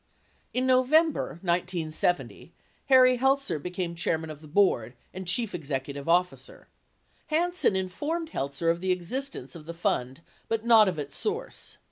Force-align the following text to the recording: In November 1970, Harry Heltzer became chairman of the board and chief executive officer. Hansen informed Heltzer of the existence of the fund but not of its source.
In 0.51 0.65
November 0.65 1.37
1970, 1.43 2.51
Harry 2.87 3.17
Heltzer 3.19 3.59
became 3.59 3.93
chairman 3.93 4.31
of 4.31 4.41
the 4.41 4.47
board 4.47 4.95
and 5.13 5.27
chief 5.27 5.53
executive 5.53 6.09
officer. 6.09 6.67
Hansen 7.27 7.75
informed 7.75 8.31
Heltzer 8.31 8.71
of 8.71 8.81
the 8.81 8.91
existence 8.91 9.53
of 9.53 9.67
the 9.67 9.75
fund 9.75 10.21
but 10.47 10.65
not 10.65 10.87
of 10.87 10.97
its 10.97 11.15
source. 11.15 11.77